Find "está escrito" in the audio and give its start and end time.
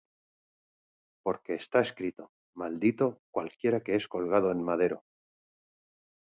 1.63-2.23